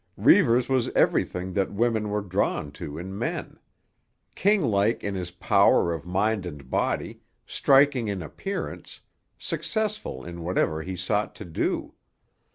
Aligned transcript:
Reivers 0.17 0.67
was 0.67 0.89
everything 0.95 1.53
that 1.53 1.71
women 1.71 2.09
were 2.09 2.23
drawn 2.23 2.71
to 2.71 2.97
in 2.97 3.15
men—kinglike 3.19 5.03
in 5.03 5.13
his 5.13 5.29
power 5.29 5.93
of 5.93 6.07
mind 6.07 6.47
and 6.47 6.67
body, 6.71 7.21
striking 7.45 8.07
in 8.07 8.23
appearance, 8.23 9.01
successful 9.37 10.25
in 10.25 10.41
whatever 10.41 10.81
he 10.81 10.95
sought 10.95 11.35
to 11.35 11.45
do. 11.45 11.93